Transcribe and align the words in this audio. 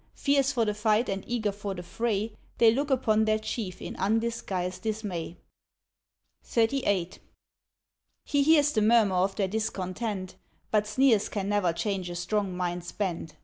Fierce 0.15 0.51
for 0.51 0.65
the 0.65 0.73
fight 0.73 1.09
and 1.09 1.23
eager 1.27 1.51
for 1.51 1.75
the 1.75 1.83
fray 1.83 2.33
They 2.57 2.73
look 2.73 2.89
upon 2.89 3.25
their 3.25 3.37
Chief 3.37 3.79
in 3.79 3.95
undisguised 3.97 4.81
dismay. 4.81 5.37
XXXIX. 6.43 7.19
He 8.25 8.41
hears 8.41 8.71
the 8.71 8.81
murmur 8.81 9.17
of 9.17 9.35
their 9.35 9.47
discontent, 9.47 10.37
But 10.71 10.87
sneers 10.87 11.29
can 11.29 11.47
never 11.49 11.71
change 11.71 12.09
a 12.09 12.15
strong 12.15 12.57
mind's 12.57 12.91
bent. 12.91 13.35